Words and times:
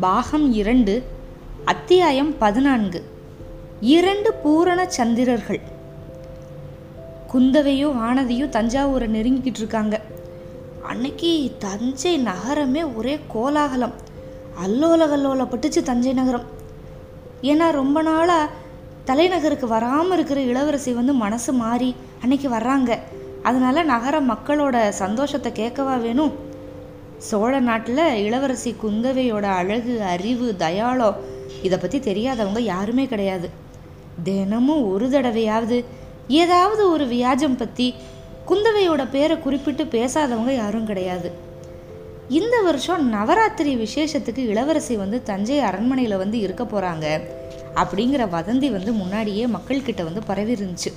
பாகம் 0.00 0.52
இரண்டு 0.52 1.04
அத்தியாயம் 1.64 2.38
பதினான்கு. 2.38 3.04
இரண்டு 3.80 4.32
பூரண 4.32 4.88
சந்திரர்கள். 4.96 5.60
குந்தவையும் 7.26 8.02
வானதியும் 8.02 8.48
தஞ்சாவூரை 8.48 9.08
நெருங்கிக்கிட்டு 9.08 9.56
இருக்காங்க. 9.56 10.00
அன்னைக்கு 10.82 11.54
தஞ்சை 11.58 12.18
நகரமே 12.18 12.82
ஒரே 12.82 13.18
கோலாகலம். 13.28 13.92
அல்லோலகல்லோலப்பட்டுச்சு 14.66 15.82
தஞ்சை 15.82 16.12
நகரம். 16.12 16.44
ஏன்னா 17.42 17.70
ரொம்ப 17.70 18.02
நாளாக 18.02 18.50
தலைநகருக்கு 19.04 19.66
வராமல் 19.66 20.12
இருக்கிற 20.12 20.40
இளவரசி 20.40 20.92
வந்து 20.92 21.12
மனசு 21.12 21.52
மாறி 21.52 21.96
அன்னைக்கு 22.20 22.48
வர்றாங்க. 22.48 22.98
அதனால 23.42 23.82
நகர 23.82 24.20
மக்களோட 24.20 24.88
சந்தோஷத்தை 24.88 25.52
கேட்கவா 25.52 25.96
வேணும்? 25.96 26.48
சோழ 27.28 27.60
நாட்டில் 27.60 28.04
இளவரசி 28.24 28.74
குந்தவையோட 28.82 29.42
அழகு 29.42 30.02
அறிவு 30.02 30.56
தயாளம் 30.56 31.18
இதை 31.62 31.78
பற்றி 31.78 31.98
தெரியாதவங்க 31.98 32.58
யாருமே 32.58 33.04
கிடையாது. 33.06 33.48
தினமும் 34.22 34.92
ஒரு 34.92 35.08
தடவையாவது 35.08 35.84
ஏதாவது 36.28 36.90
ஒரு 36.90 37.06
வியாஜம் 37.06 37.56
பற்றி 37.56 37.94
குந்தவையோட 38.48 39.10
பேரை 39.10 39.38
குறிப்பிட்டு 39.38 39.84
பேசாதவங்க 39.84 40.54
யாரும் 40.54 40.86
கிடையாது. 40.86 41.30
இந்த 42.28 42.56
வருஷம் 42.62 43.04
நவராத்திரி 43.12 43.76
விசேஷத்துக்கு 43.76 44.42
இளவரசி 44.48 44.96
வந்து 44.96 45.22
தஞ்சை 45.22 45.58
அரண்மனையில் 45.58 46.16
வந்து 46.16 46.38
இருக்க 46.38 46.64
போகிறாங்க 46.64 47.06
அப்படிங்கிற 47.74 48.22
வதந்தி 48.36 48.70
வந்து 48.70 48.92
முன்னாடியே 48.92 49.46
மக்கள்கிட்ட 49.46 50.04
வந்து 50.04 50.22
பரவி 50.26 50.52
இருந்துச்சு 50.54 50.92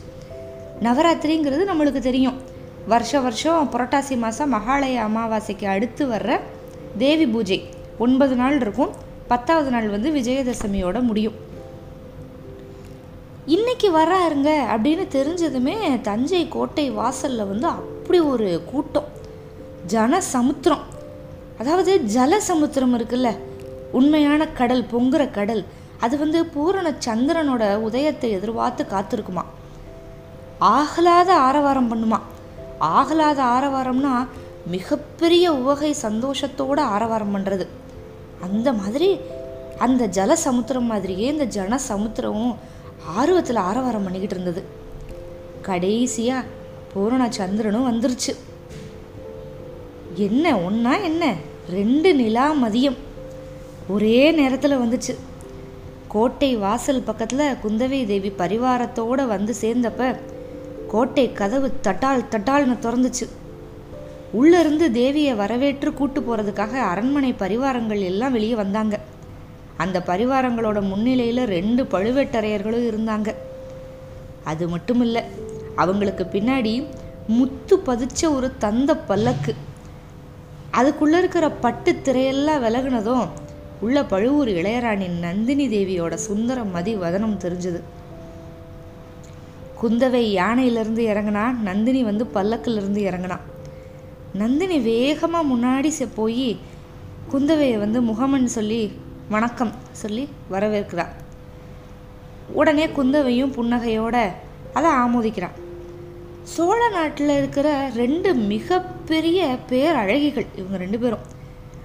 நவராத்திரிங்கிறது 0.81 1.63
நம்மளுக்கு 1.71 1.99
தெரியும். 1.99 2.42
வருஷ 2.87 3.19
வருஷம் 3.19 3.69
புரட்டாசி 3.71 4.17
மாதம் 4.17 4.53
மகாலய 4.53 4.95
அமாவாசைக்கு 5.07 5.65
அடுத்து 5.65 6.07
வர்ற 6.07 6.39
தேவி 6.97 7.27
பூஜை. 7.27 7.69
ஒன்பது 7.97 8.35
நாள் 8.35 8.61
இருக்கும். 8.61 8.89
பத்தாவது 9.27 9.69
நாள் 9.69 9.89
வந்து 9.89 10.09
விஜயதசமியோட 10.11 11.01
முடியும். 11.01 11.33
இன்னைக்கு 13.45 13.97
வராருங்க 13.97 14.49
அப்படின்னு 14.75 15.05
தெரிஞ்சதுமே 15.11 16.01
தஞ்சை 16.01 16.47
கோட்டை 16.47 16.91
வாசலில் 16.91 17.45
வந்து 17.45 17.67
அப்படி 17.67 18.19
ஒரு 18.19 18.63
கூட்டம். 18.71 19.07
ஜன 19.85 20.21
சமுத்திரம் 20.21 20.83
அதாவது 21.57 22.01
ஜல 22.13 22.37
சமுத்திரம் 22.37 22.99
இருக்குல்ல? 22.99 23.37
உண்மையான 23.91 24.47
கடல் 24.47 24.85
பொங்குற 24.93 25.31
கடல். 25.31 25.65
அது 25.99 26.17
வந்து 26.17 26.45
பூரண 26.45 26.93
சந்திரனோட 27.05 27.75
உதயத்தை 27.75 28.31
எதிர்பார்த்து 28.31 28.85
காத்திருக்குமா? 28.89 29.43
ஆகலாத 30.59 31.33
ஆரவாரம் 31.33 31.89
பண்ணுமா? 31.91 32.19
ஆகலாத 32.83 33.43
ஆரவாரம்னா 33.43 34.27
மிகப்பெரிய 34.67 35.53
உவகை 35.53 35.95
சந்தோஷத்தோட 36.01 36.79
ஆரவாரம் 36.79 37.35
பண்ணுறது 37.35 37.67
அந்த 38.41 38.73
மாதிரி 38.73 39.19
அந்த 39.77 40.07
ஜல 40.07 40.33
சமுத்திரம் 40.33 40.83
மாதிரியே 40.83 41.27
இந்த 41.27 41.43
ஜன 41.43 41.79
சமுத்திரமும் 41.89 42.55
ஆர்வத்தில் 43.15 43.55
ஆரவாரம் 43.55 44.03
பண்ணிக்கிட்டு 44.03 44.35
இருந்தது. 44.35 44.63
கடைசியாக 45.61 46.45
பூரண 46.93 47.31
சந்திரனும் 47.31 47.87
வந்துருச்சு. 47.91 48.35
என்ன 50.15 50.57
ஒன்றா 50.57 50.95
என்ன? 50.97 51.33
ரெண்டு 51.69 52.15
நிலா 52.15 52.53
மதியம். 52.53 52.97
ஒரே 53.89 54.31
நேரத்தில் 54.31 54.77
வந்துச்சு. 54.77 55.15
கோட்டை 56.07 56.55
வாசல் 56.55 57.01
பக்கத்தில் 57.01 57.57
குந்தவை 57.63 58.05
தேவி 58.05 58.29
பரிவாரத்தோடு 58.37 59.27
வந்து 59.27 59.55
சேர்ந்தப்ப 59.61 60.19
கோட்டை 60.93 61.25
கதவு 61.39 61.67
தட்டால் 61.83 62.29
தட்டால்னு 62.33 62.75
திறந்துச்சு. 62.85 63.25
உள்ளிருந்து 64.39 64.85
தேவியை 64.99 65.33
வரவேற்று 65.35 65.89
கூட்டு 65.93 66.19
போகிறதுக்காக 66.21 66.73
அரண்மனை 66.91 67.31
பரிவாரங்கள் 67.39 68.01
எல்லாம் 68.11 68.31
வெளியே 68.31 68.55
வந்தாங்க. 68.55 68.95
அந்த 69.77 69.97
பரிவாரங்களோட 70.07 70.79
முன்னிலையில் 70.81 71.43
ரெண்டு 71.55 71.83
பழுவேட்டரையர்களும் 71.83 72.87
இருந்தாங்க. 72.91 73.29
அது 74.43 74.63
மட்டும் 74.67 75.01
இல்லை 75.01 75.21
அவங்களுக்கு 75.75 76.23
பின்னாடி 76.31 76.73
முத்து 77.27 77.75
பதிச்ச 77.87 78.21
ஒரு 78.35 78.47
தந்த 78.57 78.91
பல்லக்கு. 79.09 79.53
அதுக்குள்ளே 80.71 81.17
இருக்கிற 81.17 81.45
பட்டு 81.65 81.91
திரையெல்லாம் 82.05 82.63
விலகுனதும் 82.65 83.27
உள்ள 83.81 84.05
பழுவூர் 84.05 84.51
இளையராணி 84.59 85.07
நந்தினி 85.25 85.65
தேவியோட 85.67 86.13
சுந்தர 86.27 86.63
மதி 86.75 86.95
வதனம் 86.95 87.41
தெரிஞ்சுது. 87.43 87.81
குந்தவை 89.83 90.21
யானையிலிருந்து 90.39 91.01
இறங்கினா 91.11 91.45
நந்தினி 91.57 92.03
வந்து 92.03 92.25
பல்லக்கிலிருந்து 92.33 93.01
இறங்கினா. 93.07 93.37
நந்தினி 94.33 94.79
வேகமாக 94.79 95.49
முன்னாடி 95.53 95.89
போய் 96.15 96.57
குந்தவையை 97.31 97.77
வந்து 97.77 98.01
முகமன் 98.01 98.47
சொல்லி 98.47 98.79
வணக்கம் 99.29 99.73
சொல்லி 99.91 100.29
வரவேற்கிறா. 100.51 101.05
உடனே 102.53 102.87
குந்தவையும் 102.87 103.51
புன்னகையோட 103.51 104.17
அதை 104.73 104.91
ஆமோதிக்கிறான். 104.91 105.57
சோழ 106.43 106.89
நாட்டில் 106.89 107.35
இருக்கிற 107.37 107.91
ரெண்டு 107.95 108.33
மிகப்பெரிய 108.33 109.57
பேரழகிகள் 109.69 110.47
இவங்க 110.55 110.77
ரெண்டு 110.77 110.99
பேரும். 110.99 111.25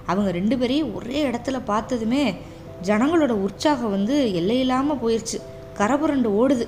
அவங்க 0.05 0.31
ரெண்டு 0.31 0.57
பேரையும் 0.57 0.95
ஒரே 0.95 1.29
இடத்துல 1.29 1.61
பார்த்ததுமே 1.65 2.35
ஜனங்களோட 2.83 3.29
உற்சாகம் 3.29 3.95
வந்து 3.97 4.17
எல்லையில்லாமல் 4.33 5.01
போயிடுச்சு 5.03 5.39
கரபுரண்டு 5.77 6.29
ஓடுது. 6.41 6.65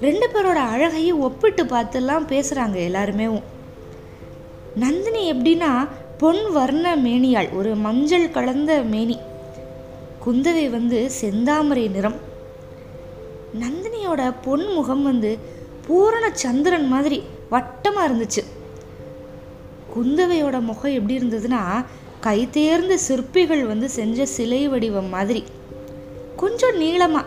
ரெண்டு 0.00 0.30
பேரோட 0.34 0.58
அழகையும் 0.72 1.20
ஒப்பிட்டு 1.20 1.64
பார்த்துலாம் 1.64 2.26
பேசுகிறாங்க 2.28 2.74
எல்லாருமே. 2.74 3.42
நந்தினி 4.74 5.32
எப்படின்னா 5.32 5.88
பொன் 6.18 6.52
வர்ண 6.52 6.96
மேனியாள் 6.96 7.52
ஒரு 7.52 7.74
மஞ்சள் 7.74 8.30
கலந்த 8.30 8.82
மேனி. 8.82 9.18
குந்தவை 10.26 10.70
வந்து 10.70 11.10
செந்தாமரை 11.20 11.90
நிறம். 11.90 12.14
நந்தினியோட 13.60 14.34
பொன் 14.42 14.66
முகம் 14.72 15.02
வந்து 15.02 15.38
பூரண 15.86 16.30
சந்திரன் 16.32 16.88
மாதிரி 16.88 17.22
வட்டமாக 17.50 18.08
இருந்துச்சு. 18.08 18.42
குந்தவையோட 19.94 20.60
முகம் 20.60 20.92
எப்படி 20.92 21.18
இருந்ததுன்னா 21.18 21.84
கைத்தேர்ந்த 22.22 22.94
சிற்பிகள் 22.94 23.64
வந்து 23.66 23.88
செஞ்ச 23.90 24.26
சிலை 24.26 24.68
வடிவம் 24.68 25.08
மாதிரி. 25.08 25.44
கொஞ்சம் 26.36 26.76
நீளமாக 26.76 27.26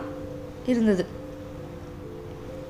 இருந்தது. 0.66 1.20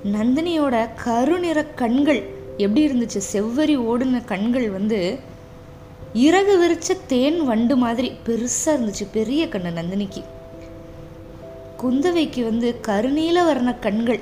நந்தினியோட 0.05 0.89
கருநிற 1.05 1.65
கண்கள் 1.65 2.31
எப்படி 2.57 2.87
இருந்துச்சு? 2.87 3.21
செவ்வரி 3.33 3.77
ஓடுன 3.77 4.25
கண்கள் 4.25 4.71
வந்து 4.71 5.19
இறகு 6.15 6.59
விரிச்ச 6.63 6.97
தேன் 7.07 7.45
வண்டு 7.45 7.77
மாதிரி 7.77 8.13
பெருசாக 8.27 8.45
இருந்துச்சு 8.67 9.07
பெரிய 9.13 9.47
கண்ணு 9.47 9.73
நந்தினிக்கு. 9.73 10.25
குந்தவைக்கு 11.83 12.45
வந்து 12.45 12.81
கருநீல 12.89 13.45
வர்ண 13.45 13.75
கண்கள். 13.75 14.21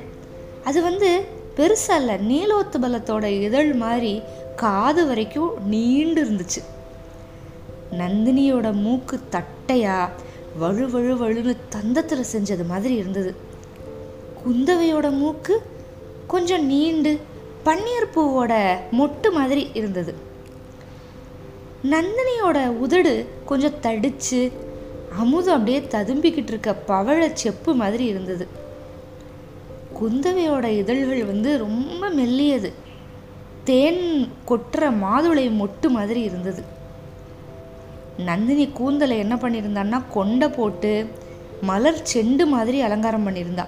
அது 0.64 0.82
வந்து 0.82 1.24
பெருசா 1.56 1.96
இல்லை 1.96 2.14
நீலோத்து 2.14 2.78
பலத்தோட 2.82 3.24
இதழ் 3.24 3.72
மாதிரி 3.72 4.22
காது 4.56 5.06
வரைக்கும் 5.06 5.66
நீண்டு 5.66 6.25
இருந்துச்சு. 6.25 6.64
நந்தினியோட 7.99 8.72
மூக்கு 8.72 9.20
தட்டையா 9.31 10.08
வழு 10.58 10.90
வழு 10.90 11.16
வழுன்னு 11.16 11.56
தந்தத்தில் 11.70 12.25
செஞ்சது 12.37 12.66
மாதிரி 12.66 12.94
இருந்தது. 12.94 13.34
குந்தவையோட 14.49 15.10
மூக்கு 15.10 15.62
கொஞ்சம் 16.32 16.65
நீண்டு 16.67 17.12
பன்னீர் 17.65 18.11
பூவோட 18.15 18.53
மொட்டு 18.93 19.29
மாதிரி 19.32 19.71
இருந்தது. 19.75 20.12
நந்தினியோட 21.91 22.59
உதடு 22.85 23.15
கொஞ்சம் 23.44 23.79
தடிச்சு 23.82 24.41
அமுதம் 25.19 25.55
அப்படியே 25.55 25.81
ததும்பிக்கிட்டு 25.91 26.50
இருக்க 26.53 26.71
பவழ 26.87 27.32
செப்பு 27.32 27.75
மாதிரி 27.75 28.05
இருந்தது. 28.05 28.47
குந்தவையோட 30.00 30.65
இதழ்கள் 30.65 31.25
வந்து 31.25 31.59
ரொம்ப 31.59 32.11
மெல்லியது. 32.11 32.71
தேன் 33.65 34.29
கொட்டுற 34.49 34.85
மாதுளை 35.03 35.47
மொட்டு 35.62 35.88
மாதிரி 35.88 36.21
இருந்தது. 36.23 36.62
நந்தினி 38.19 38.69
கூந்தலை 38.69 39.19
என்ன 39.19 39.35
பண்ணியிருந்தான்னா 39.35 40.03
கொண்டை 40.11 40.49
போட்டு 40.49 40.93
மலர் 41.61 42.03
செண்டு 42.15 42.47
மாதிரி 42.47 42.81
அலங்காரம் 42.81 43.27
பண்ணியிருந்தா. 43.27 43.67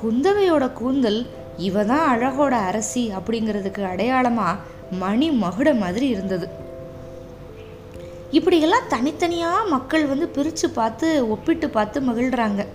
குந்தவையோட 0.00 0.72
கூந்தல் 0.72 1.26
இவ 1.58 1.84
தான் 1.84 2.06
அழகோட 2.12 2.54
அரசி 2.68 3.12
அப்படிங்கிறதுக்கு 3.16 3.82
அடையாளமாக 3.82 4.60
மணி 4.98 5.30
மகுட 5.30 5.78
மாதிரி 5.78 6.08
இருந்தது. 6.08 6.46
இப்படியெல்லாம் 8.32 8.88
தனித்தனியாக 8.88 9.68
மக்கள் 9.68 10.04
வந்து 10.06 10.28
பிரித்து 10.28 10.70
பார்த்து 10.70 11.28
ஒப்பிட்டு 11.28 11.70
பார்த்து 11.70 12.00
மகிழ்கிறாங்க 12.00 12.66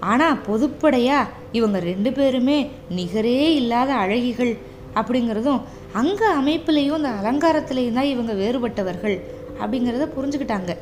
ஆனால் 0.00 0.40
பொதுப்படையாக 0.46 1.30
இவங்க 1.52 1.78
ரெண்டு 1.78 2.12
பேருமே 2.12 2.70
நிகரே 2.90 3.54
இல்லாத 3.60 3.94
அழகிகள் 3.94 4.58
அப்படிங்கிறதும் 4.94 5.62
அங்கே 5.92 6.28
அமைப்புலேயும் 6.40 6.98
அந்த 6.98 7.08
அலங்காரத்துலேயும் 7.08 7.92
தான் 7.92 8.12
இவங்க 8.14 8.32
வேறுபட்டவர்கள் 8.32 9.16
அப்படிங்கிறத 9.60 10.06
புரிஞ்சுக்கிட்டாங்க. 10.16 10.72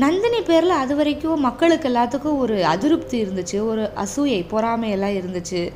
நந்தினி 0.00 0.40
பேரில் 0.40 0.70
அது 0.70 0.96
வரைக்கும் 0.96 1.40
மக்களுக்கு 1.40 1.88
எல்லாத்துக்கும் 1.88 2.38
ஒரு 2.38 2.64
அதிருப்தி 2.64 3.16
இருந்துச்சு 3.24 3.58
ஒரு 3.64 3.90
அசூயை 3.96 4.38
பொறாமையெல்லாம் 4.50 5.16
இருந்துச்சு. 5.18 5.72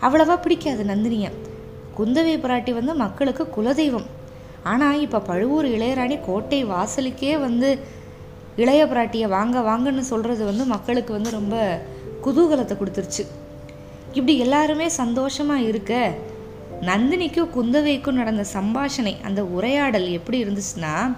அவ்வளவா 0.00 0.40
பிடிக்காது 0.40 0.84
நந்தினியை. 0.84 1.30
குந்தவை 1.98 2.34
பிராட்டி 2.40 2.72
வந்து 2.74 2.94
மக்களுக்கு 2.94 3.44
குலதெய்வம். 3.56 4.06
ஆனால் 4.62 5.00
இப்போ 5.00 5.20
பழுவூர் 5.20 5.66
இளையராணி 5.66 6.20
கோட்டை 6.26 6.64
வாசலுக்கே 6.64 7.38
வந்து 7.38 7.78
இளைய 8.56 8.86
பிராட்டியை 8.86 9.28
வாங்க 9.28 9.60
வாங்கன்னு 9.60 10.04
சொல்கிறது 10.12 10.44
வந்து 10.44 10.64
மக்களுக்கு 10.64 11.12
வந்து 11.12 11.30
ரொம்ப 11.30 11.80
குதூகலத்தை 12.24 12.76
கொடுத்துருச்சு. 12.76 13.24
இப்படி 14.12 14.38
எல்லாருமே 14.38 14.88
சந்தோஷமாக 14.88 15.62
இருக்க 15.62 16.12
நந்தினிக்கும் 16.80 17.52
குந்தவைக்கும் 17.56 18.20
நடந்த 18.20 18.44
சம்பாஷணை 18.52 19.14
அந்த 19.22 19.44
உரையாடல் 19.44 20.08
எப்படி 20.10 20.44
இருந்துச்சுன்னா 20.44 21.16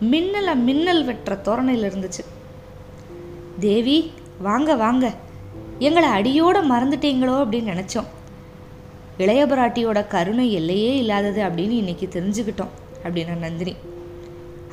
மின்னலை 0.00 0.54
மின்னல் 0.54 1.06
வெட்டுற 1.06 1.40
தோரணையில் 1.40 1.90
இருந்துச்சு. 1.90 2.24
தேவி 3.60 4.12
வாங்க 4.38 4.74
வாங்க. 4.74 5.14
எங்களை 5.78 6.08
அடியோட 6.08 6.44
மறந்துட்டீங்களோ? 6.44 7.44
அப்படின்னு 7.44 7.74
நினச்சோம். 7.74 8.04
இளைய 9.18 9.46
பிராட்டியோட 9.46 10.06
கருணை 10.06 10.52
எல்லையே 10.52 10.96
இல்லாதது 10.96 11.42
அப்படின்னு 11.42 11.70
இன்னைக்கு 11.70 12.08
தெரிஞ்சுக்கிட்டோம் 12.12 12.68
அப்படின்னா 13.04 13.36
நந்தினி. 13.36 13.74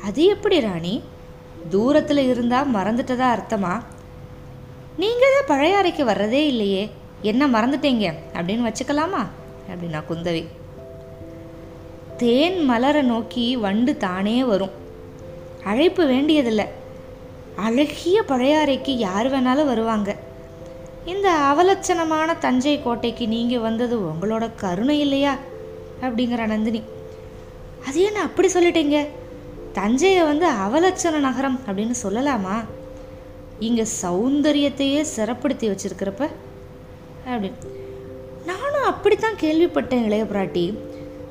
அது 0.04 0.24
எப்படி 0.24 0.60
ராணி? 0.60 1.02
தூரத்தில் 1.70 2.18
இருந்தால் 2.18 2.72
மறந்துட்டதா 2.72 3.38
அர்த்தமா? 3.38 3.82
நீங்கள் 4.98 5.32
தான் 5.32 5.46
பழைய 5.46 5.76
அறைக்கு 5.76 6.04
வர்றதே 6.04 6.46
இல்லையே. 6.46 6.90
என்ன 7.22 7.48
மறந்துட்டீங்க? 7.48 8.14
அப்படின்னு 8.32 8.72
வச்சுக்கலாமா? 8.72 9.26
அப்படின்னா 9.70 10.02
குந்தவி. 10.08 10.46
தேன் 12.16 12.64
மலரை 12.64 13.02
நோக்கி 13.02 13.56
வண்டு 13.56 13.96
தானே 13.96 14.44
வரும். 14.44 14.82
அழைப்பு 15.64 16.06
வேண்டியதில்லை. 16.06 16.66
அழகிய 17.56 18.22
பழையாறைக்கு 18.22 18.90
யார் 18.90 19.30
வேணாலும் 19.32 19.66
வருவாங்க. 19.66 20.16
இந்த 21.04 21.30
அவலட்சணமான 21.30 22.38
தஞ்சை 22.38 22.82
கோட்டைக்கு 22.82 23.28
நீங்கள் 23.28 23.58
வந்தது 23.58 23.98
உங்களோட 23.98 24.50
கருணை 24.56 25.00
இல்லையா? 25.00 25.36
அப்படிங்கிற 26.02 26.46
நந்தினி. 26.46 26.82
அது 27.88 28.02
என்ன 28.02 28.22
அப்படி 28.22 28.48
சொல்லிட்டீங்க? 28.48 29.06
தஞ்சையை 29.72 30.22
வந்து 30.22 30.46
அவலட்சண 30.46 31.18
நகரம் 31.18 31.60
அப்படின்னு 31.66 31.94
சொல்லலாமா? 32.02 32.64
இங்கே 33.58 33.86
சௌந்தரியத்தையே 34.02 35.04
சிறப்படுத்தி 35.16 35.66
வச்சிருக்கிறப்ப 35.66 36.28
அப்படின்னு. 37.28 37.52
நானும் 38.46 38.82
அப்படித்தான் 38.82 39.34
கேள்விப்பட்டேன் 39.34 40.04
இளைய 40.04 40.24
பிராட்டி. 40.24 40.78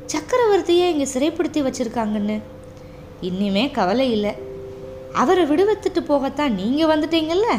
சக்கரவர்த்தியே 0.06 0.88
இங்கே 0.90 1.08
சிறைப்படுத்தி 1.14 1.66
வச்சுருக்காங்கன்னு. 1.68 2.42
இனிமே 3.24 3.72
கவலை 3.72 4.12
இல்லை. 4.12 4.34
அவரை 5.14 5.44
விடுவித்துட்டு 5.44 6.00
போகத்தான் 6.08 6.50
நீங்கள் 6.50 6.92
வந்துட்டீங்கல்ல? 6.94 7.50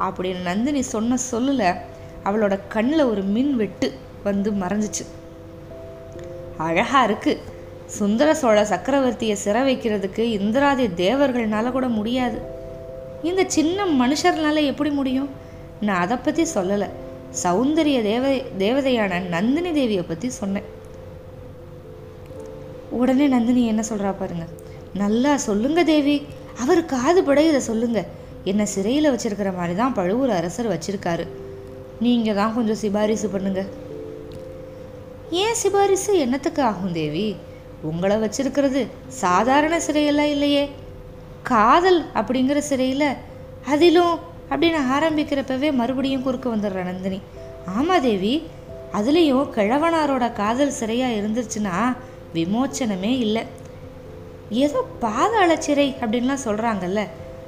அப்படின்னு 0.00 0.42
நந்தினி 0.42 0.82
சொன்ன 0.82 1.16
சொல்லல 1.30 1.74
அவளோட 2.24 2.58
கண்ணில் 2.68 3.02
ஒரு 3.02 3.22
மின் 3.22 3.56
வெட்டு 3.56 3.92
வந்து 4.24 4.50
மறைஞ்சிச்சு. 4.50 5.04
அழகாக 6.58 7.04
இருக்கு. 7.04 7.40
சுந்தர 7.86 8.34
சோழ 8.34 8.62
சக்கரவர்த்தியை 8.62 9.32
சிறை 9.32 9.62
வைக்கிறதுக்கு 9.62 10.18
இந்திராதி 10.18 10.86
தேவர்கள்னால 10.86 11.70
கூட 11.70 11.88
முடியாது. 11.88 12.38
இந்த 13.22 13.44
சின்ன 13.46 13.84
மனுஷர்னால 14.00 14.66
எப்படி 14.66 14.90
முடியும்? 14.90 15.28
நான் 15.80 16.00
அதை 16.00 16.16
பற்றி 16.16 16.44
சொல்லலை. 16.54 16.88
சௌந்தரிய 17.42 18.02
தேவ 18.02 18.28
தேவதையான 18.58 19.20
நந்தினி 19.28 19.70
தேவியை 19.70 20.04
பற்றி 20.08 20.28
சொன்னேன். 20.30 20.74
உடனே 22.90 23.26
நந்தினி 23.26 23.66
என்ன 23.66 23.82
சொல்கிறா 23.88 24.14
பாருங்கள் 24.18 24.52
நல்லா 25.02 25.32
சொல்லுங்க 25.48 25.80
தேவி. 25.84 26.16
அவர் 26.62 26.80
காதுபட 26.94 27.40
இதை 27.48 27.60
சொல்லுங்க. 27.70 28.00
என்னை 28.50 28.66
சிறையில் 28.74 29.12
வச்சிருக்கிற 29.12 29.50
மாதிரி 29.56 29.74
தான் 29.74 29.96
பழுவூர் 29.98 30.32
அரசர் 30.38 30.72
வச்சிருக்காரு. 30.72 31.24
நீங்கள் 32.04 32.38
தான் 32.40 32.54
கொஞ்சம் 32.54 32.80
சிபாரிசு 32.82 33.28
பண்ணுங்க. 33.28 33.62
ஏன் 35.42 35.58
சிபாரிசு? 35.62 36.12
என்னத்துக்கு 36.24 36.62
ஆகும் 36.62 36.96
தேவி? 37.00 37.26
உங்களை 37.82 38.16
வச்சிருக்கிறது 38.16 38.82
சாதாரண 39.22 39.74
சிறையெல்லாம் 39.86 40.32
இல்லையே. 40.36 40.64
காதல் 41.42 42.00
அப்படிங்கிற 42.14 42.58
சிறையில் 42.70 43.08
அதிலும் 43.66 44.14
அப்படின்னு 44.50 44.80
ஆரம்பிக்கிறப்பவே 44.96 45.68
மறுபடியும் 45.80 46.22
குறுக்க 46.22 46.46
வந்துடுற 46.56 46.82
நந்தினி. 46.90 47.20
ஆமாம் 47.76 48.04
தேவி. 48.08 48.34
அதுலேயும் 48.92 49.52
கிழவனாரோட 49.56 50.26
காதல் 50.40 50.78
சிறையாக 50.80 51.18
இருந்துச்சுன்னா 51.20 51.76
விமோச்சனமே 52.34 53.12
இல்லை. 53.26 53.42
ஏதோ 54.50 54.84
பாதாள 55.00 55.56
சிறை 55.56 55.96
அப்படின்லாம் 56.00 56.44
சொல்கிறாங்கல்ல 56.44 57.06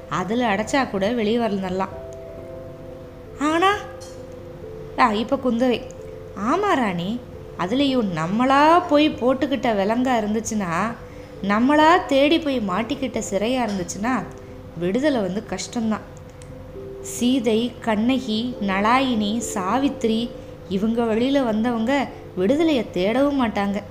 அதில் 0.09 0.41
அடைச்சா 0.41 0.91
கூட 0.91 1.13
வெளியே 1.13 1.39
வரலாம் 1.39 1.95
ஆனால் 3.41 3.79
ஆ 4.99 5.13
இப்போ 5.13 5.37
குந்தவை 5.37 5.81
ஆமாம் 6.37 6.75
ராணி 6.75 7.21
அதுலேயும் 7.59 8.09
நம்மளா 8.15 8.89
போய் 8.89 9.09
போட்டுக்கிட்ட 9.11 9.75
விலங்கா 9.75 10.15
இருந்துச்சுன்னா 10.23 10.73
நம்மளா 11.43 12.07
தேடி 12.07 12.39
போய் 12.39 12.61
மாட்டிக்கிட்ட 12.61 13.19
சிறையாக 13.19 13.67
இருந்துச்சுன்னா 13.67 14.23
விடுதலை 14.79 15.21
வந்து 15.21 15.45
கஷ்டம்தான். 15.51 16.07
சீதை 17.03 17.73
கண்ணகி 17.85 18.55
நலாயினி 18.61 19.39
சாவித்திரி 19.39 20.31
இவங்க 20.69 21.03
வழியில் 21.03 21.43
வந்தவங்க 21.43 22.09
விடுதலையை 22.37 22.85
தேடவும் 22.93 23.41
மாட்டாங்க. 23.43 23.83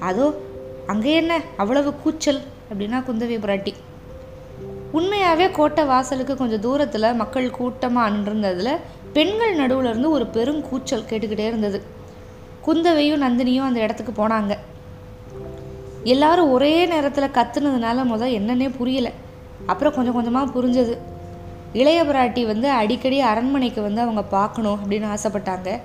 அதோ 0.00 0.40
அங்கே 0.88 1.14
என்ன? 1.14 1.40
அவ்வளவு 1.56 1.94
கூச்சல். 1.94 2.40
அப்படின்னா 2.70 2.98
குந்தவி 3.08 3.36
பிராட்டி. 3.38 3.72
உண்மையாகவே 4.92 5.50
கோட்டை 5.50 5.84
வாசலுக்கு 5.84 6.36
கொஞ்சம் 6.36 6.60
தூரத்தில் 6.60 7.14
மக்கள் 7.14 7.50
கூட்டமாக 7.50 8.10
அன்றிருந்ததில் 8.10 8.76
பெண்கள் 9.12 9.54
நடுவில் 9.54 9.88
இருந்து 9.88 10.10
ஒரு 10.10 10.24
பெருங்கூச்சல் 10.24 11.04
கேட்டுக்கிட்டே 11.08 11.46
இருந்தது. 11.46 11.82
குந்தவையும் 12.60 13.22
நந்தினியும் 13.22 13.68
அந்த 13.68 13.80
இடத்துக்கு 13.80 14.26
போனாங்க. 14.26 14.56
எல்லாரும் 16.04 16.50
ஒரே 16.50 16.86
நேரத்தில் 16.86 17.34
கத்துனதுனால 17.34 18.04
முதல் 18.04 18.32
என்னன்னே 18.32 18.76
புரியல. 18.78 19.10
அப்புறம் 19.66 19.94
கொஞ்சம் 19.94 20.14
கொஞ்சமாக 20.14 20.60
புரிஞ்சது. 20.60 20.98
இளைய 21.72 22.02
பிராட்டி 22.02 22.46
வந்து 22.46 22.70
அடிக்கடி 22.70 23.20
அரண்மனைக்கு 23.20 23.82
வந்து 23.82 24.00
அவங்க 24.00 24.22
பார்க்கணும் 24.22 24.78
அப்படின்னு 24.84 25.16
ஆசைப்பட்டாங்க. 25.16 25.80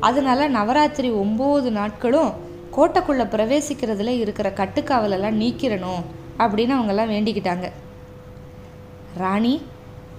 அதனால 0.00 0.48
நவராத்திரி 0.48 1.10
ஒம்பது 1.10 1.70
நாட்களும் 1.70 2.46
கோட்டைக்குள்ளே 2.78 3.24
பிரவேசிக்கிறதுல 3.34 4.06
இருக்கிற 4.06 4.50
கட்டுக்காவலெல்லாம் 4.50 5.38
நீக்கிறணும் 5.42 6.02
அப்படின்னு 6.38 6.74
அவங்கெல்லாம் 6.78 7.12
வேண்டிக்கிட்டாங்க. 7.14 7.70
ராணி 9.16 9.62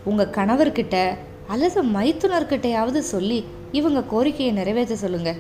உங்கள் 0.04 0.34
கணவர்கிட்ட 0.36 1.16
அல்லது 1.48 1.84
மைத்துனர்கிட்டையாவது 1.84 3.00
சொல்லி 3.00 3.46
இவங்க 3.72 4.04
கோரிக்கையை 4.04 4.56
நிறைவேற்ற 4.56 4.96
சொல்லுங்க. 4.96 5.36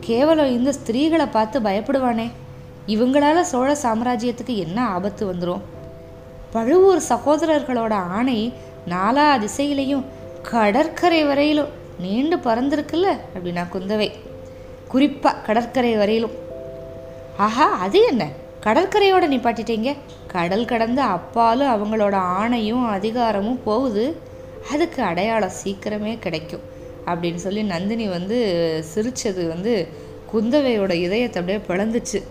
கேவலம் 0.00 0.52
இந்த 0.52 0.72
ஸ்திரீகளை 0.72 1.28
பார்த்து 1.30 1.60
பயப்படுவானே. 1.60 2.30
இவங்களால 2.86 3.40
சோழ 3.40 3.76
சாம்ராஜ்யத்துக்கு 3.82 4.56
என்ன 4.56 4.86
ஆபத்து 4.86 5.34
வந்துடும் 5.34 5.60
பழுவூர் 6.50 7.02
சகோதரர்களோட 7.08 7.92
ஆணை 7.92 8.52
நாலா 8.88 9.26
திசையிலையும் 9.38 10.04
கடற்கரை 10.50 11.24
வரையிலும் 11.24 11.68
நீண்டு 11.98 12.36
பறந்திருக்குல்ல 12.36 13.18
அப்படின்னா 13.34 13.64
குந்தவை. 13.72 14.08
குறிப்பாக 14.88 15.38
கடற்கரை 15.38 15.96
வரையிலும். 15.96 16.30
ஆஹா 17.36 17.70
அது 17.70 18.02
என்ன? 18.06 18.28
கடற்கரையோட 18.62 19.26
நிப்பாட்டிட்டீங்க? 19.26 19.96
கடல் 20.26 20.64
கடந்து 20.64 21.02
அப்பாலும் 21.02 21.68
அவங்களோட 21.68 22.22
ஆணையும் 22.40 22.86
அதிகாரமும் 22.86 23.62
போகுது. 23.64 24.16
அதுக்கு 24.70 25.02
அடையாளம் 25.02 25.56
சீக்கிரமே 25.64 26.18
கிடைக்கும் 26.18 26.60
அப்படின்னு 27.06 27.34
சொல்லி 27.34 27.62
நந்தினி 27.62 28.08
வந்து 28.08 28.38
சிரித்தது 28.94 29.48
வந்து 29.48 29.88
குந்தவையோட 30.34 30.92
இதயத்தை 30.92 31.42
அப்படியே 31.42 31.66
பிளந்துச்சு. 31.66 32.22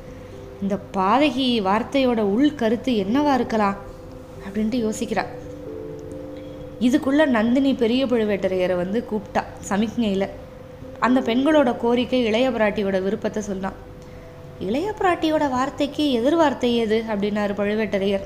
இந்த 0.61 0.77
பாதகி 0.93 1.69
வார்த்தையோட 1.69 2.19
உள் 2.19 2.55
கருத்து 2.55 2.91
என்னவா 2.91 3.33
இருக்கலாம்? 3.33 3.75
அப்படின்ட்டு 4.47 4.89
யோசிக்கிறா. 4.89 5.25
இதுக்குள்ள 6.79 7.25
நந்தினி 7.25 7.73
பெரிய 7.73 8.05
பழுவேட்டரையரை 8.05 8.75
வந்து 8.75 9.05
கூப்பிட்டா 9.11 9.43
சமிக்ஞையில். 9.69 10.29
அந்த 10.99 11.19
பெண்களோட 11.19 11.77
கோரிக்கை 11.77 12.25
இளைய 12.25 12.49
பிராட்டியோட 12.49 13.01
விருப்பத்தை 13.01 13.43
சொன்னான். 13.43 13.77
இளைய 14.59 14.93
பிராட்டியோட 14.99 15.49
வார்த்தைக்கு 15.49 16.03
எதிர்வார்த்தை 16.19 16.75
எது? 16.75 17.03
அப்படின்னாரு 17.07 17.53
பழுவேட்டரையர். 17.59 18.25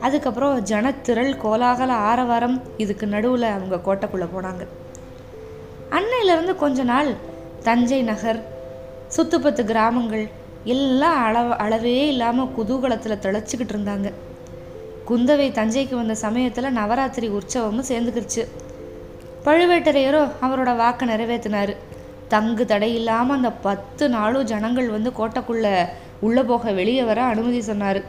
அதுக்கப்புறம் 0.00 0.64
ஜனத்திரள் 0.64 1.32
கோலாகல 1.44 1.88
ஆரவாரம் 1.88 2.62
இதுக்கு 2.76 3.06
நடுவில் 3.06 3.42
அவங்க 3.42 3.76
கோட்டைக்குள்ளே 3.76 4.28
போனாங்க. 4.36 4.66
அன்னையிலேருந்து 5.90 6.54
கொஞ்ச 6.54 6.82
நாள் 6.82 7.14
தஞ்சை 7.62 8.02
நகர் 8.02 8.40
சுத்துப்பத்து 9.16 9.64
கிராமங்கள் 9.64 10.28
எல்லாம் 10.64 11.18
அளவ 11.26 11.48
அளவே 11.48 12.06
இல்லாமல் 12.06 12.52
குதூகலத்தில் 12.58 13.22
திளைச்சிக்கிட்டு 13.22 13.74
இருந்தாங்க. 13.76 14.12
குந்தவை 15.08 15.48
தஞ்சைக்கு 15.52 15.94
வந்த 15.94 16.14
சமயத்தில் 16.14 16.72
நவராத்திரி 16.72 17.28
உற்சவமும் 17.28 17.88
சேர்ந்துக்கிருச்சு. 17.88 18.44
பழுவேட்டரையரோ 19.44 20.20
அவரோட 20.44 20.70
வாக்கை 20.76 21.04
நிறைவேற்றினார் 21.08 21.72
தங்கு 22.28 22.64
தடை 22.66 22.94
இல்லாமல் 22.94 23.36
அந்த 23.36 23.50
பத்து 23.66 24.04
நாளும் 24.08 24.48
ஜனங்கள் 24.52 24.88
வந்து 24.94 25.10
கோட்டைக்குள்ளே 25.18 25.72
உள்ளே 26.26 26.42
போக 26.42 26.72
வெளியே 26.72 27.02
வர 27.02 27.20
அனுமதி 27.22 27.60
சொன்னார். 27.60 28.00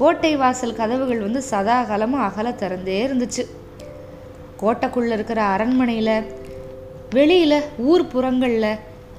கோட்டை 0.00 0.36
வாசல் 0.36 0.78
கதவுகள் 0.80 1.24
வந்து 1.26 1.42
சதா 1.42 1.76
காலமும் 1.82 2.24
அகல 2.28 2.50
திறந்தே 2.50 2.96
இருந்துச்சு. 3.06 3.44
கோட்டைக்குள்ளே 4.62 5.14
இருக்கிற 5.18 5.40
அரண்மனையில் 5.54 6.14
வெளியில் 7.16 7.58
ஊர் 7.88 8.04
புறங்களில் 8.12 8.70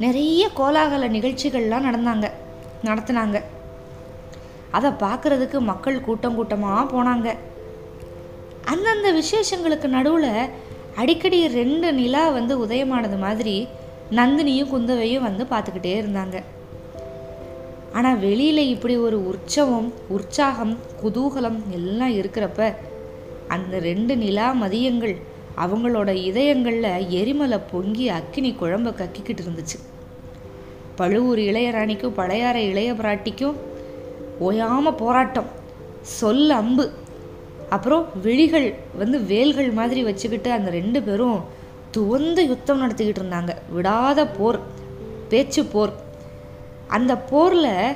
நிறைய 0.05 0.43
கோலாகல 0.59 1.09
நிகழ்ச்சிகள்லாம் 1.17 1.87
நடந்தாங்க 1.89 2.27
நடத்தினாங்க. 2.87 3.37
அதை 4.77 4.89
பார்க்குறதுக்கு 5.03 5.59
மக்கள் 5.71 6.05
கூட்டம் 6.07 6.35
கூட்டமாக 6.35 6.83
போனாங்க. 6.93 7.27
அந்தந்த 8.71 9.09
விசேஷங்களுக்கு 9.19 9.87
நடுவில் 9.97 10.31
அடிக்கடி 10.99 11.39
ரெண்டு 11.47 11.93
நிலா 11.93 12.29
வந்து 12.29 12.53
உதயமானது 12.65 13.17
மாதிரி 13.17 13.67
நந்தினியும் 14.11 14.71
குந்தவையும் 14.71 15.25
வந்து 15.27 15.43
பார்த்துக்கிட்டே 15.43 15.93
இருந்தாங்க. 16.01 16.37
ஆனால் 17.93 18.19
வெளியில் 18.19 18.61
இப்படி 18.67 18.97
ஒரு 18.97 19.17
உற்சவம் 19.31 19.93
உற்சாகம் 20.15 20.73
குதூகலம் 21.03 21.59
எல்லாம் 21.71 22.13
இருக்கிறப்ப 22.19 22.69
அந்த 23.47 23.79
ரெண்டு 23.79 24.15
நிலா 24.17 24.47
மதியங்கள் 24.51 25.15
அவங்களோட 25.65 26.09
இதயங்களில் 26.29 27.05
எரிமலை 27.19 27.59
பொங்கி 27.71 28.09
அக்கினி 28.09 28.51
குழம்ப 28.51 28.93
கக்கிக்கிட்டு 29.01 29.43
இருந்துச்சு. 29.43 29.77
பழுவூர் 30.95 31.39
இளையராணிக்கும் 31.39 32.17
பழையாற 32.19 32.55
இளைய 32.71 32.91
பிராட்டிக்கும் 32.93 33.57
ஓயாமல் 34.39 34.99
போராட்டம். 35.03 35.49
சொல் 36.01 36.49
அம்பு. 36.49 36.85
அப்புறம் 37.69 38.03
விழிகள் 38.21 38.73
வந்து 38.97 39.19
வேல்கள் 39.21 39.69
மாதிரி 39.69 40.03
வச்சுக்கிட்டு 40.03 40.51
அந்த 40.51 40.69
ரெண்டு 40.69 41.03
பேரும் 41.03 41.39
துவந்த 41.97 42.39
யுத்தம் 42.41 42.81
நடத்திக்கிட்டு 42.81 43.21
இருந்தாங்க. 43.23 43.53
விடாத 43.75 44.27
போர் 44.37 44.59
பேச்சு 45.29 45.65
போர். 45.65 45.93
அந்த 46.87 47.17
போரில் 47.17 47.93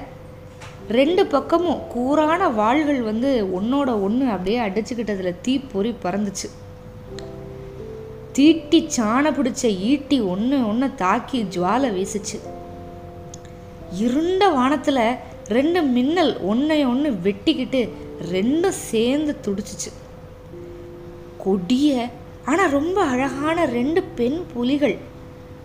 ரெண்டு 0.89 1.25
பக்கமும் 1.25 1.81
கூரான 1.93 2.47
வாள்கள் 2.47 3.01
வந்து 3.01 3.29
ஒன்னோட 3.59 3.89
ஒன்று 4.01 4.25
அப்படியே 4.29 4.59
அடிச்சுக்கிட்டதில் 4.59 5.41
தீப்பொறி 5.41 5.95
பறந்துச்சு. 6.03 6.47
தீட்டி 8.31 8.89
சாண 8.97 9.23
பிடிச்ச 9.31 9.63
ஈட்டி 9.63 10.21
ஒன்று 10.21 10.67
ஒன்று 10.67 10.95
தாக்கி 10.95 11.39
ஜுவாலை 11.43 11.89
வீசுச்சு. 11.97 12.37
இருண்ட 14.03 14.47
வானத்தில் 14.47 15.03
ரெண்டு 15.47 15.81
மின்னல் 15.81 16.33
ஒன்றை 16.41 16.85
ஒன்று 16.85 17.09
வெட்டிக்கிட்டு 17.23 17.81
ரெண்டும் 18.21 18.79
சேர்ந்து 18.89 19.35
துடிச்சிச்சு. 19.45 19.91
கொடிய 21.37 22.09
ஆனால் 22.45 22.69
ரொம்ப 22.69 23.03
அழகான 23.03 23.65
ரெண்டு 23.65 24.03
பெண் 24.03 24.39
புலிகள். 24.53 24.97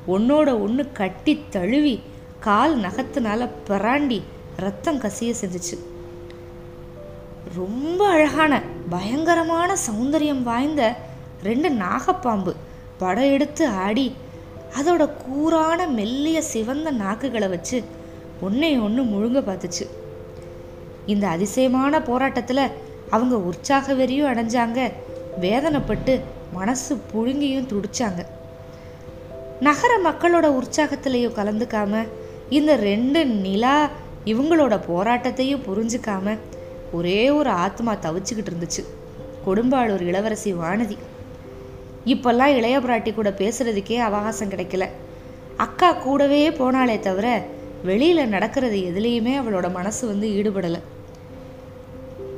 ஒன்னோட 0.09 0.61
ஒன்று 0.61 0.93
கட்டி 0.93 1.41
தழுவி 1.51 2.01
கால் 2.41 2.81
நகத்தினால 2.81 3.49
பிராண்டி 3.69 4.23
ரத்தம் 4.57 5.01
கசிய 5.01 5.35
செஞ்சிச்சு. 5.41 5.77
ரொம்ப 7.55 8.09
அழகான 8.09 8.63
பயங்கரமான 8.91 9.77
சௌந்தரியம் 9.87 10.43
வாய்ந்த 10.43 10.97
ரெண்டு 11.43 11.69
நாகப்பாம்பு. 11.71 12.55
படம் 12.99 13.33
எடுத்து 13.33 13.67
ஆடி 13.69 14.13
அதோட 14.81 15.11
கூரான 15.25 15.89
மெல்லிய 15.89 16.43
சிவந்த 16.43 16.93
நாக்குகளை 16.93 17.49
வச்சு 17.49 17.85
ஒன்னே 18.43 18.83
ஒன்று 18.83 19.03
முழுங்க 19.03 19.41
பார்த்துச்சு. 19.49 19.87
இந்த 21.07 21.29
அதிசயமான 21.29 22.03
போராட்டத்தில் 22.03 22.71
அவங்க 23.11 23.37
உற்சாக 23.37 23.95
வெறியும் 23.95 24.33
அடைஞ்சாங்க. 24.33 24.93
வேதனைப்பட்டு 25.41 26.21
மனசு 26.53 27.01
புழுங்கியும் 27.15 27.69
துடிச்சாங்க. 27.69 28.27
நகர 29.61 29.99
மக்களோட 30.05 30.63
உற்சாகத்திலையும் 30.63 31.37
கலந்துக்காம 31.37 32.07
இந்த 32.49 32.77
ரெண்டு 32.77 33.27
நிலா 33.27 33.89
இவங்களோட 34.25 34.81
போராட்டத்தையும் 34.89 35.63
புரிஞ்சுக்காம 35.67 36.39
ஒரே 36.93 37.31
ஒரு 37.31 37.51
ஆத்மா 37.51 37.95
தவிச்சுக்கிட்டு 37.95 38.53
இருந்துச்சு. 38.53 38.85
கொடும்பாளூர் 39.47 40.01
இளவரசி 40.01 40.55
வானதி. 40.55 40.97
இப்பெல்லாம் 42.07 42.57
இளைய 42.57 42.79
பிராட்டி 42.79 43.15
கூட 43.15 43.31
பேசுறதுக்கே 43.31 43.97
அவகாசம் 43.97 44.51
கிடைக்கல. 44.51 44.89
அக்கா 45.57 45.93
கூடவே 45.93 46.51
போனாலே 46.51 46.99
தவிர 46.99 47.47
வெளியில் 47.85 48.29
நடக்கிறது 48.29 48.77
எதுலேயுமே 48.77 49.39
அவளோட 49.39 49.73
மனசு 49.73 50.07
வந்து 50.07 50.29
ஈடுபடலை. 50.29 50.81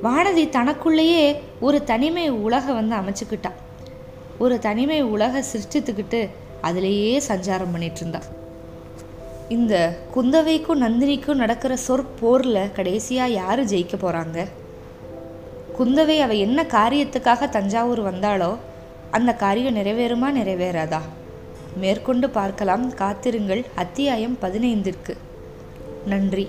வானதி 0.02 0.49
தனக்குள்ளேயே 0.49 1.40
ஒரு 1.61 1.85
தனிமை 1.85 2.31
உலக 2.31 2.73
வந்து 2.73 2.97
அமைச்சுக்கிட்டா. 2.97 3.50
ஒரு 4.38 4.59
தனிமை 4.59 5.02
உலக 5.02 5.45
சிருஷ்டித்துக்கிட்டு 5.52 6.28
அதிலேயே 6.61 7.23
சஞ்சாரம் 7.28 7.73
பண்ணிட்டு 7.73 8.00
இருந்தா 8.00 8.21
இந்த 9.49 9.99
குந்தவைக்கும் 10.14 10.83
நந்தினிக்கும் 10.83 11.35
நடக்கிற 11.35 11.76
சொற்போரில் 11.88 12.73
கடைசியாக 12.73 13.31
யார் 13.31 13.64
ஜெயிக்க 13.64 13.95
போகிறாங்க 14.02 14.47
குந்தவை 15.78 16.21
அவள் 16.21 16.37
என்ன 16.37 16.62
காரியத்துக்காக 16.62 17.49
தஞ்சாவூர் 17.49 18.02
வந்தாளோ 18.02 18.57
அந்த 19.11 19.35
காரியம் 19.35 19.76
நிறைவேறுமா 19.76 20.26
நிறைவேறாதா? 20.37 21.00
மேற்கொண்டு 21.76 22.31
பார்க்கலாம். 22.31 22.95
காத்திருங்கள். 22.95 23.64
அத்தியாயம் 23.75 24.37
பதினைந்திற்கு. 24.43 25.17
நன்றி. 26.07 26.49